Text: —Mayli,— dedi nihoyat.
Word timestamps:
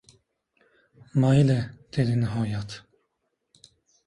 —Mayli,— 1.23 1.57
dedi 1.99 2.17
nihoyat. 2.23 2.75